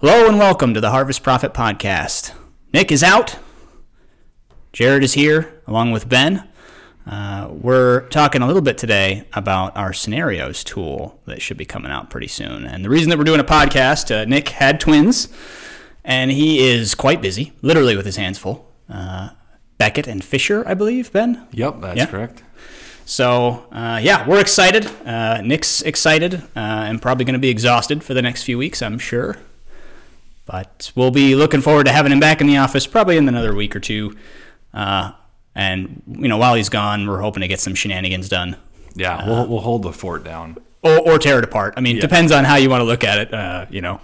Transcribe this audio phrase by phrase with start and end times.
[0.00, 2.32] Hello and welcome to the Harvest Profit Podcast.
[2.72, 3.38] Nick is out.
[4.72, 6.48] Jared is here along with Ben.
[7.06, 11.90] Uh, we're talking a little bit today about our scenarios tool that should be coming
[11.90, 12.64] out pretty soon.
[12.64, 15.28] And the reason that we're doing a podcast, uh, Nick had twins,
[16.04, 18.70] and he is quite busy, literally with his hands full.
[18.88, 19.30] Uh,
[19.78, 21.46] Beckett and Fisher, I believe, Ben?
[21.52, 22.06] Yep, that's Yeah.
[22.06, 22.42] correct.
[23.04, 24.88] So, uh, yeah, we're excited.
[25.04, 28.82] Uh, Nick's excited uh, and probably going to be exhausted for the next few weeks,
[28.82, 29.36] I'm sure.
[30.50, 33.54] But we'll be looking forward to having him back in the office probably in another
[33.54, 34.16] week or two.
[34.74, 35.12] Uh,
[35.54, 38.56] and, you know, while he's gone, we're hoping to get some shenanigans done
[38.96, 40.56] Yeah, we'll, we'll hold the fort down.
[40.82, 41.74] or, or tear it apart.
[41.76, 42.02] I mean, Yeah.
[42.02, 44.00] depends on how you want to look at it, uh, you know.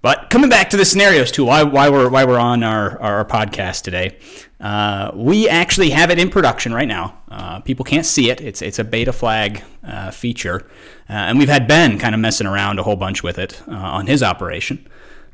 [0.00, 3.24] But coming back to the scenarios too, why, why we're why we're on our, our
[3.24, 4.16] podcast today,
[4.60, 7.16] uh, we actually have it in production right now.
[7.30, 10.66] Uh, people can't see it; it's it's a beta flag uh, feature,
[11.08, 13.72] uh, and we've had Ben kind of messing around a whole bunch with it uh,
[13.74, 14.86] on his operation.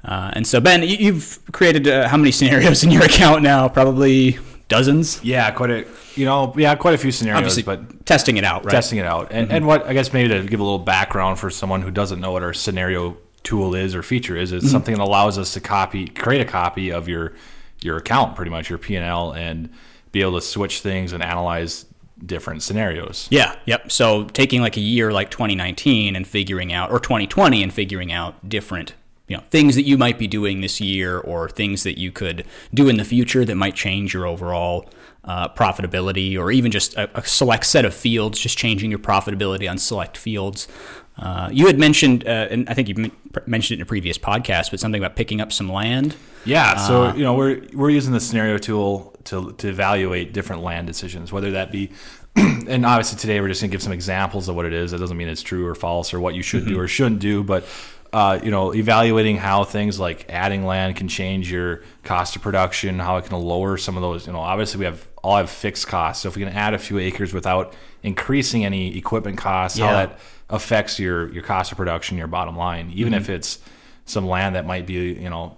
[0.04, 3.68] Uh, and so, Ben, you, you've created uh, how many scenarios in your account now?
[3.68, 5.22] Probably dozens.
[5.24, 8.64] Yeah, quite a you know yeah quite a few scenarios, Obviously, but testing it out,
[8.64, 8.72] right?
[8.72, 9.28] testing it out.
[9.30, 12.20] And, and what I guess maybe to give a little background for someone who doesn't
[12.20, 15.60] know what our scenario tool is or feature is, it's something that allows us to
[15.60, 17.32] copy create a copy of your
[17.84, 19.70] your account, pretty much your P and L, and
[20.12, 21.86] be able to switch things and analyze
[22.24, 23.28] different scenarios.
[23.30, 23.90] Yeah, yep.
[23.90, 28.48] So taking like a year like 2019 and figuring out, or 2020 and figuring out
[28.48, 28.94] different,
[29.28, 32.44] you know, things that you might be doing this year or things that you could
[32.72, 34.88] do in the future that might change your overall
[35.24, 39.68] uh, profitability or even just a, a select set of fields, just changing your profitability
[39.68, 40.68] on select fields.
[41.16, 43.10] Uh, you had mentioned, uh, and I think you
[43.46, 46.16] mentioned it in a previous podcast, but something about picking up some land.
[46.44, 50.86] Yeah, so you know we're we're using the scenario tool to to evaluate different land
[50.86, 51.90] decisions, whether that be,
[52.36, 54.90] and obviously today we're just gonna give some examples of what it is.
[54.90, 57.44] That doesn't mean it's true or false or what you should do or shouldn't do,
[57.44, 57.64] but
[58.12, 62.98] uh, you know evaluating how things like adding land can change your cost of production,
[62.98, 64.26] how it can lower some of those.
[64.26, 66.78] You know, obviously we have all have fixed costs, so if we can add a
[66.78, 70.18] few acres without increasing any equipment costs, how that
[70.50, 73.58] affects your your cost of production, your bottom line, even if it's
[74.04, 75.56] some land that might be you know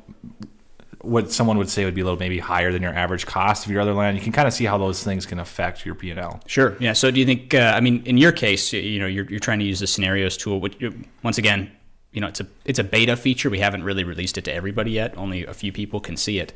[1.03, 3.73] what someone would say would be a little maybe higher than your average cost of
[3.73, 4.17] your other land.
[4.17, 6.41] You can kind of see how those things can affect your P and L.
[6.47, 6.77] Sure.
[6.81, 6.93] Yeah.
[6.93, 7.55] So do you think?
[7.55, 10.37] Uh, I mean, in your case, you know, you're, you're trying to use the scenarios
[10.37, 10.61] tool.
[10.61, 10.77] Which,
[11.23, 11.71] once again,
[12.13, 13.51] you know, it's a it's a beta feature.
[13.51, 15.17] We haven't really released it to everybody yet.
[15.17, 16.53] Only a few people can see it.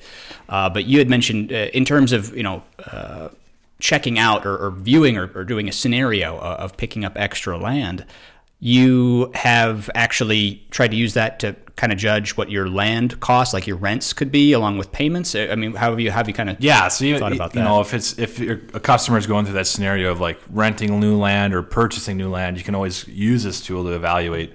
[0.48, 2.62] Uh, but you had mentioned uh, in terms of you know.
[2.78, 3.28] Uh,
[3.82, 7.56] checking out or, or viewing or, or doing a scenario of, of picking up extra
[7.56, 8.04] land
[8.60, 13.54] you have actually tried to use that to kind of judge what your land costs
[13.54, 16.34] like your rents could be along with payments i mean how have you have you
[16.34, 17.64] kind of Yeah, so you, thought about you that.
[17.64, 21.16] know if it's if a customer is going through that scenario of like renting new
[21.16, 24.52] land or purchasing new land, you can always use this tool to evaluate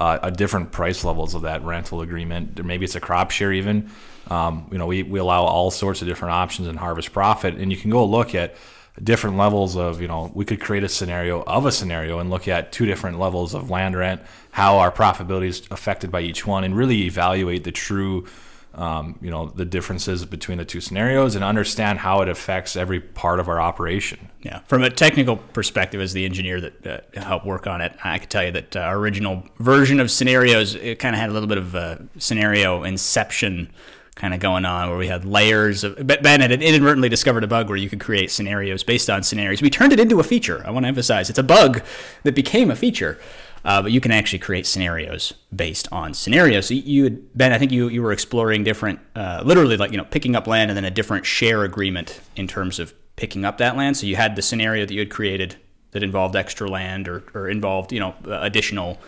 [0.00, 2.58] uh, a different price levels of that rental agreement.
[2.58, 3.90] Or maybe it's a crop share even.
[4.28, 7.70] Um, you know, we, we allow all sorts of different options in Harvest Profit, and
[7.70, 8.56] you can go look at
[9.02, 12.46] different levels of you know we could create a scenario of a scenario and look
[12.46, 14.22] at two different levels of land rent
[14.52, 18.24] how our profitability is affected by each one and really evaluate the true
[18.74, 23.00] um, you know the differences between the two scenarios and understand how it affects every
[23.00, 27.46] part of our operation Yeah, from a technical perspective, as the engineer that uh, helped
[27.46, 30.98] work on it, I could tell you that uh, our original version of scenarios it
[30.98, 33.70] kind of had a little bit of uh, scenario inception
[34.14, 36.06] kind of going on, where we had layers of.
[36.06, 39.60] Ben had inadvertently discovered a bug where you could create scenarios based on scenarios.
[39.60, 40.62] We turned it into a feature.
[40.66, 41.82] I want to emphasize it's a bug
[42.22, 43.18] that became a feature.
[43.64, 46.66] Uh, but you can actually create scenarios based on scenarios.
[46.66, 49.96] So you, had, Ben, I think you you were exploring different, uh, literally like you
[49.96, 53.58] know picking up land and then a different share agreement in terms of picking up
[53.58, 53.96] that land.
[53.96, 55.56] So you had the scenario that you had created
[55.92, 58.98] that involved extra land or, or involved you know additional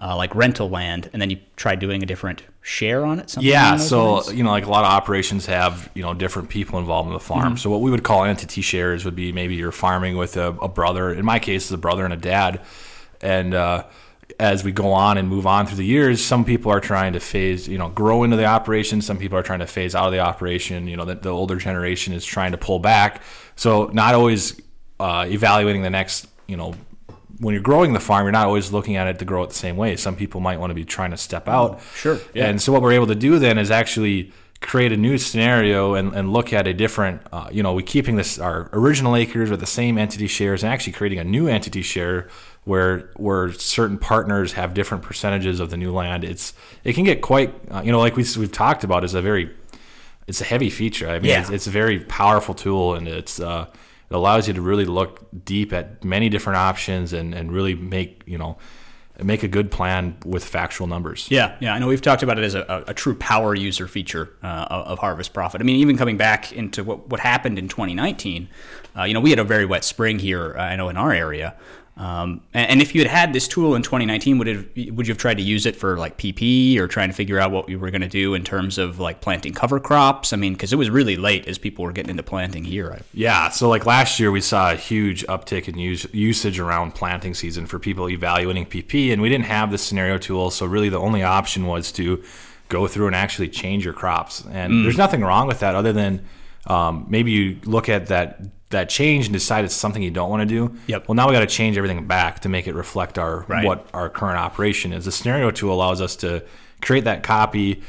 [0.00, 3.30] uh, like rental land, and then you tried doing a different share on it.
[3.30, 4.32] Something yeah so lines?
[4.32, 7.20] you know like a lot of operations have you know different people involved in the
[7.20, 10.48] farm so what we would call entity shares would be maybe you're farming with a,
[10.62, 12.62] a brother in my case it's a brother and a dad
[13.20, 13.84] and uh,
[14.38, 17.20] as we go on and move on through the years some people are trying to
[17.20, 20.12] phase you know grow into the operation some people are trying to phase out of
[20.12, 23.22] the operation you know the, the older generation is trying to pull back
[23.56, 24.60] so not always
[25.00, 26.74] uh, evaluating the next you know
[27.40, 29.54] when you're growing the farm, you're not always looking at it to grow it the
[29.54, 29.96] same way.
[29.96, 31.80] Some people might want to be trying to step out.
[31.94, 32.46] Sure, yeah.
[32.46, 36.14] And so what we're able to do then is actually create a new scenario and,
[36.14, 39.60] and look at a different, uh, you know, we're keeping this our original acres with
[39.60, 42.28] the same entity shares and actually creating a new entity share
[42.64, 46.24] where where certain partners have different percentages of the new land.
[46.24, 49.22] It's it can get quite, uh, you know, like we, we've talked about, is a
[49.22, 49.50] very
[50.26, 51.08] it's a heavy feature.
[51.08, 51.40] I mean, Yeah.
[51.42, 53.66] it's, it's a very powerful tool, and it's uh,
[54.10, 58.22] it allows you to really look deep at many different options and, and really make
[58.26, 58.56] you know
[59.22, 61.28] make a good plan with factual numbers.
[61.30, 64.30] Yeah, yeah, I know we've talked about it as a, a, true power user feature
[64.42, 65.60] uh, of Harvest Profit.
[65.60, 68.48] I mean, even coming back into what, what happened in 2019,
[68.96, 71.12] uh, you know, we had a very wet spring here, uh, I know, in our
[71.12, 71.54] area.
[71.96, 75.18] Um, and, if you had had this tool in 2019, would it would you have
[75.18, 77.90] tried to use it for like PP or trying to figure out what you were
[77.92, 80.32] going to do in terms of like planting cover crops?
[80.32, 83.00] I mean, because it was really late as people were getting into planting here.
[83.12, 87.32] Yeah, so like last year, we saw a huge uptick in use, usage around planting
[87.32, 90.98] season for people evaluating PP, and we didn't have the scenario tool, so really the
[90.98, 92.24] only option was to
[92.68, 94.44] go through and actually change your crops.
[94.50, 94.82] And mm.
[94.82, 96.26] there's nothing wrong with that, other than
[96.66, 98.40] um, maybe you look at that
[98.74, 100.76] that change and decide it's something you don't want to do.
[100.86, 101.08] Yep.
[101.08, 103.64] Well, now we got to change everything back to make it reflect our right.
[103.64, 105.04] what our current operation is.
[105.06, 106.44] The scenario tool allows us to
[106.80, 107.82] create that copy,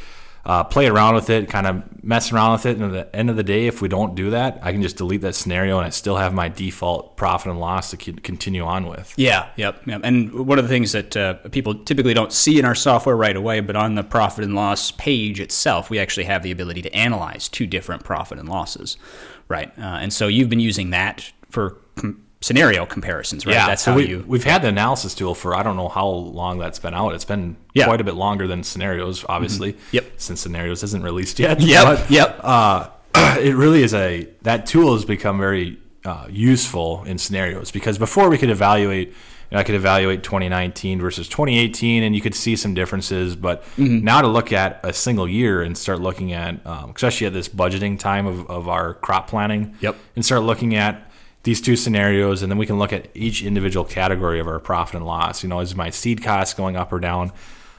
[0.45, 2.77] uh, play around with it, kind of mess around with it.
[2.77, 4.95] And at the end of the day, if we don't do that, I can just
[4.97, 8.85] delete that scenario and I still have my default profit and loss to continue on
[8.85, 9.13] with.
[9.17, 10.01] Yeah, yep, yep.
[10.03, 13.35] And one of the things that uh, people typically don't see in our software right
[13.35, 16.95] away, but on the profit and loss page itself, we actually have the ability to
[16.95, 18.97] analyze two different profit and losses,
[19.47, 19.71] right?
[19.77, 23.53] Uh, and so you've been using that for com- scenario comparisons, right?
[23.53, 24.23] Yeah, that's so how we, you.
[24.27, 27.13] We've had the analysis tool for I don't know how long that's been out.
[27.13, 27.85] It's been yeah.
[27.85, 29.73] quite a bit longer than scenarios, obviously.
[29.73, 29.95] Mm-hmm.
[29.95, 30.05] Yep.
[30.17, 31.59] Since scenarios isn't released yet.
[31.59, 31.83] Yep.
[31.83, 32.39] But, yep.
[32.43, 32.89] Uh,
[33.39, 38.29] it really is a that tool has become very uh, useful in scenarios because before
[38.29, 39.13] we could evaluate.
[39.51, 43.35] I could evaluate 2019 versus 2018, and you could see some differences.
[43.35, 44.03] But mm-hmm.
[44.03, 47.47] now to look at a single year and start looking at, um, especially at this
[47.47, 49.95] budgeting time of, of our crop planning, yep.
[50.15, 51.11] and start looking at
[51.43, 54.95] these two scenarios, and then we can look at each individual category of our profit
[54.95, 55.43] and loss.
[55.43, 57.31] You know, is my seed cost going up or down?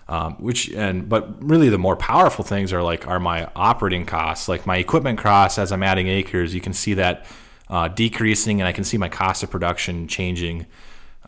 [0.08, 4.48] Um, which and but really the more powerful things are like are my operating costs,
[4.48, 6.54] like my equipment costs as I'm adding acres.
[6.54, 7.26] You can see that
[7.68, 10.66] uh, decreasing, and I can see my cost of production changing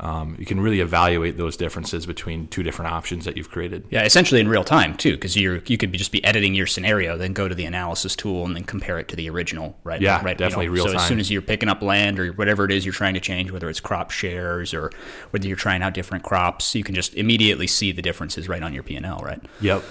[0.01, 3.85] um, you can really evaluate those differences between two different options that you've created.
[3.91, 6.67] Yeah, essentially in real time too, because you you could be just be editing your
[6.67, 10.01] scenario, then go to the analysis tool and then compare it to the original, right?
[10.01, 10.99] Yeah, right, definitely you know, real so time.
[10.99, 13.21] So as soon as you're picking up land or whatever it is you're trying to
[13.21, 14.93] change, whether it's crop shares or
[15.31, 18.73] whether you're trying out different crops, you can just immediately see the differences right on
[18.73, 19.41] your P and L, right?
[19.61, 19.83] Yep.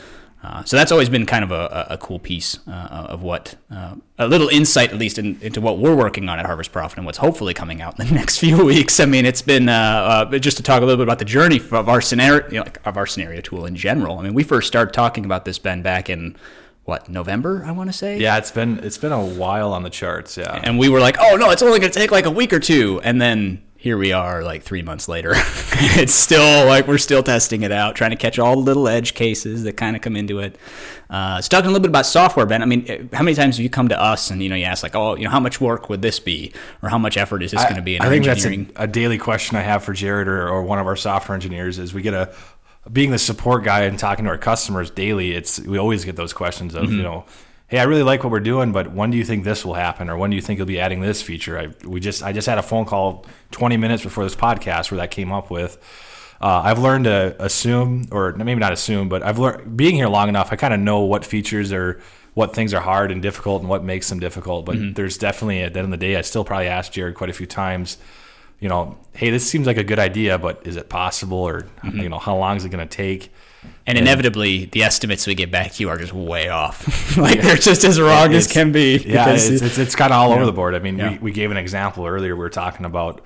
[0.47, 3.95] Uh, so that's always been kind of a, a cool piece uh, of what uh,
[4.17, 7.05] a little insight, at least, in, into what we're working on at Harvest Profit and
[7.05, 9.01] what's hopefully coming out in the next few weeks.
[9.01, 11.57] I mean, it's been uh, uh, just to talk a little bit about the journey
[11.57, 14.19] of our scenario, you know, of our scenario tool in general.
[14.19, 16.38] I mean, we first started talking about this Ben back in
[16.85, 18.17] what November I want to say.
[18.17, 20.38] Yeah, it's been it's been a while on the charts.
[20.38, 22.53] Yeah, and we were like, oh no, it's only going to take like a week
[22.53, 25.31] or two, and then here we are like three months later.
[25.35, 29.13] it's still like we're still testing it out, trying to catch all the little edge
[29.13, 30.57] cases that kind of come into it.
[31.09, 32.63] Uh, let's talk a little bit about software, Ben.
[32.63, 34.81] I mean, how many times have you come to us and you know you ask
[34.81, 36.51] like, oh, you know, how much work would this be,
[36.81, 37.95] or how much effort is this going to be?
[37.95, 40.79] In I think that's a, a, daily question I have for Jared or, or one
[40.79, 41.77] of our software engineers.
[41.77, 42.33] Is we get a
[42.91, 45.33] being the support guy and talking to our customers daily.
[45.33, 46.97] It's we always get those questions of mm-hmm.
[46.97, 47.25] you know
[47.67, 50.09] hey, I really like what we're doing, but when do you think this will happen,
[50.09, 51.59] or when do you think you'll be adding this feature?
[51.59, 54.99] I we just I just had a phone call 20 minutes before this podcast where
[54.99, 55.77] that came up with.
[56.39, 60.29] Uh, I've learned to assume, or maybe not assume, but I've learned being here long
[60.29, 60.53] enough.
[60.53, 61.99] I kind of know what features are,
[62.35, 64.65] what things are hard and difficult, and what makes them difficult.
[64.65, 64.93] But mm-hmm.
[64.93, 67.33] there's definitely at the end of the day, I still probably asked Jared quite a
[67.33, 67.97] few times.
[68.59, 72.00] You know, hey, this seems like a good idea, but is it possible, or mm-hmm.
[72.00, 73.31] you know, how long is it going to take?
[73.86, 77.17] And inevitably, the estimates we get back to you are just way off.
[77.17, 78.98] like they're just as wrong as can be.
[78.98, 80.75] Yeah, it's, it's, it's kind of all over the board.
[80.75, 81.12] I mean, yeah.
[81.12, 82.36] we, we gave an example earlier.
[82.36, 83.22] We were talking about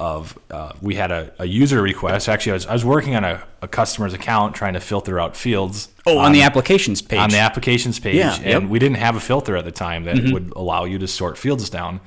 [0.00, 2.26] of uh, we had a, a, user request.
[2.26, 5.36] Actually, I was, I was working on a, a, customer's account trying to filter out
[5.36, 5.90] fields.
[6.06, 7.18] Oh, on, on, the applications page.
[7.18, 8.62] On the applications page, yeah, and yep.
[8.62, 10.32] we didn't have a filter at the time that mm-hmm.
[10.32, 12.00] would allow you to sort fields down.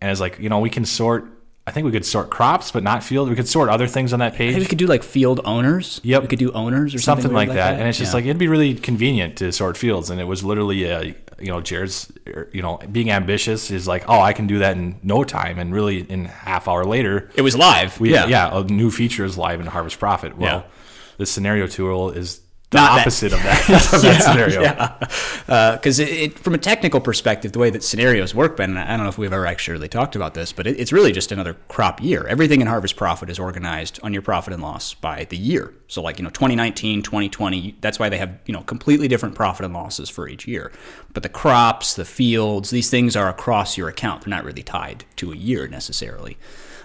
[0.00, 1.26] And it's like, you know, we can sort
[1.68, 3.28] I think we could sort crops, but not field.
[3.28, 4.54] We could sort other things on that page.
[4.54, 6.00] Maybe we could do like field owners.
[6.02, 6.22] Yep.
[6.22, 7.54] We could do owners or something, something like, that.
[7.56, 7.74] that.
[7.78, 8.16] And it's just yeah.
[8.16, 10.08] like it'd be really convenient to sort fields.
[10.08, 14.08] And it was literally, a, you know, Jared's, er, you know, being ambitious is like,
[14.08, 15.58] oh, I can do that in no time.
[15.58, 18.00] And really, in half hour later, it was live.
[18.00, 20.38] We, yeah, yeah, a new feature is live in Harvest Profit.
[20.38, 20.70] Well, yeah.
[21.18, 23.38] the scenario tool is the Not opposite that.
[23.38, 24.60] of that, of that scenario.
[24.60, 29.04] Yeah, because uh, from a technical perspective, the way that scenarios work, Ben, I don't
[29.04, 31.54] know if we've ever actually really talked about this, but it, it's really just another
[31.68, 32.26] crop year.
[32.26, 35.72] Everything in Harvest Profit is organized on your profit and loss by the year.
[35.86, 37.76] So, like you know, 2019, 2020.
[37.80, 40.70] That's why they have you know completely different profit and losses for each year.
[41.14, 44.24] But the crops, the fields, these things are across your account.
[44.24, 46.36] They're not really tied to a year necessarily.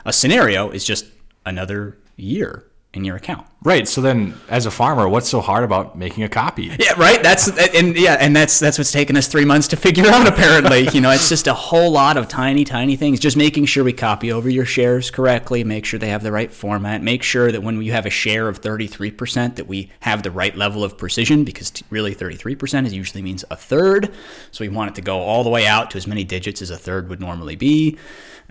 [0.05, 1.07] A scenario is just
[1.45, 3.87] another year in your account, Right.
[3.87, 6.75] So then, as a farmer, what's so hard about making a copy?
[6.77, 7.23] Yeah, right.
[7.23, 10.27] That's and yeah, and that's that's what's taken us three months to figure out.
[10.27, 13.21] Apparently, you know, it's just a whole lot of tiny, tiny things.
[13.21, 16.51] Just making sure we copy over your shares correctly, make sure they have the right
[16.51, 19.89] format, make sure that when you have a share of thirty three percent, that we
[20.01, 23.45] have the right level of precision, because t- really thirty three percent is usually means
[23.49, 24.13] a third.
[24.51, 26.69] So we want it to go all the way out to as many digits as
[26.69, 27.97] a third would normally be.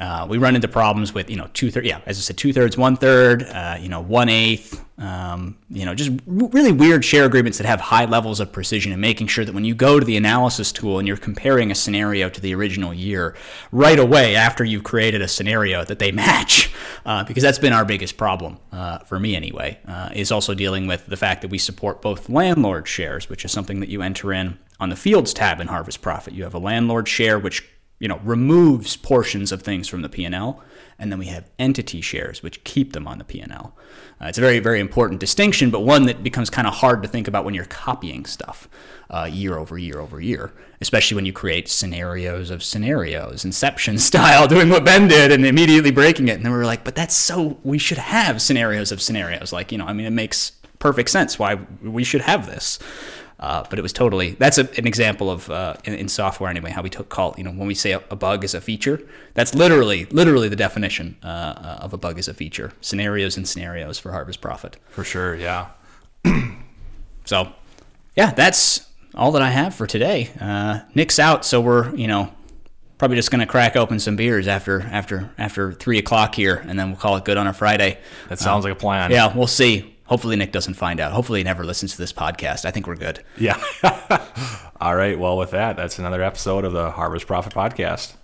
[0.02, 2.52] Uh, we run into problems with you know two thirds, yeah, as I said, two
[2.52, 7.04] thirds, one third, uh, you know, one eighth, um, you know, just r- really weird
[7.04, 10.00] share agreements that have high levels of precision and making sure that when you go
[10.00, 13.36] to the analysis tool and you're comparing a scenario to the original year,
[13.70, 16.74] right away after you've created a scenario that they match,
[17.06, 20.88] uh, because that's been our biggest problem uh, for me anyway, uh, is also dealing
[20.88, 24.32] with the fact that we support both landlord shares, which is something that you enter
[24.32, 26.34] in on the Fields tab in Harvest Profit.
[26.34, 27.68] You have a landlord share which
[28.02, 30.60] you know removes portions of things from the P&L
[30.98, 33.76] and then we have entity shares which keep them on the P&L.
[34.20, 37.08] Uh, it's a very very important distinction but one that becomes kind of hard to
[37.08, 38.68] think about when you're copying stuff
[39.08, 44.48] uh, year over year over year especially when you create scenarios of scenarios inception style
[44.48, 46.32] doing what Ben did and immediately breaking it.
[46.32, 49.52] And then we were like but that's so we should have scenarios of scenarios.
[49.52, 52.80] Like you know I mean it makes perfect sense why we should have this
[53.42, 56.70] uh, but it was totally that's a, an example of uh, in, in, software anyway
[56.70, 59.02] how we took call you know when we say a, a bug is a feature
[59.34, 62.72] that's literally literally the definition uh, uh of a bug is a feature.
[62.80, 64.76] Scenarios and scenarios for harvest profit.
[64.90, 65.68] For sure yeah.
[67.24, 67.52] So
[68.16, 70.30] yeah that's all that I have for today.
[70.40, 72.32] Uh, Nick's out so we're you know
[72.98, 76.90] probably just gonna crack open some beers after after after three o'clock here and then
[76.90, 77.98] we'll call it good on a Friday.
[78.28, 79.10] That sounds like a plan.
[79.10, 81.12] yeah we'll see Hopefully, Nick doesn't find out.
[81.12, 82.64] Hopefully, he never listens to this podcast.
[82.64, 83.22] I think we're good.
[83.38, 83.62] Yeah.
[84.80, 85.18] All right.
[85.18, 88.14] Well, with that, that's another episode of the Harvest Profit Podcast.